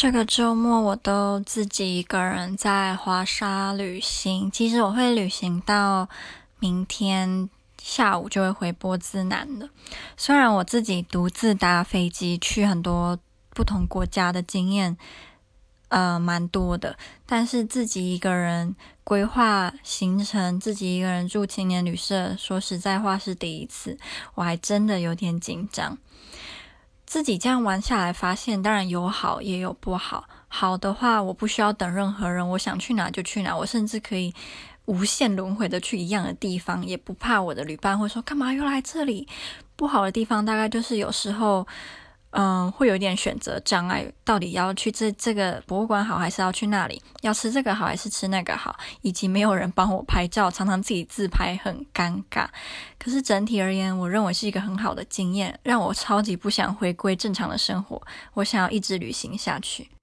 [0.00, 4.50] 这个周末我都自己一个人在华沙旅行。
[4.50, 6.08] 其实我会旅行到
[6.58, 9.68] 明天下午就会回波兹南了。
[10.16, 13.18] 虽然我自己独自搭飞机去很多
[13.50, 14.96] 不同国家的经验，
[15.88, 16.96] 呃，蛮多的，
[17.26, 18.74] 但是自己一个人
[19.04, 23.98] 规划行程，自己一个人住青年旅社，说实在话是第一次，
[24.36, 25.98] 我还真的有点紧张。
[27.10, 30.28] 自己这样玩下来，发现当然有好也有不好。
[30.46, 34.32] 好的话，我不需要等任何人，我想去哪就去哪，我甚至可以
[34.84, 39.26] 无限轮回的去一样的地方，也不怕我的旅伴会说干嘛又来这里。
[39.74, 41.66] 不好的地方大概就是有时候。
[42.30, 47.02] 嗯，会有一点选择障碍，到底要去这这个博物馆好，还是要去那里？
[47.22, 48.78] 要吃这个好，还是吃那个好？
[49.02, 52.46] 以及没有人帮我拍照，常常自己自拍很尴尬。
[52.98, 58.00] 可是整体而言，我认为是一个很好的经验，让我超级不想回归正常的生活。
[58.34, 59.90] 我想要一直旅行下去。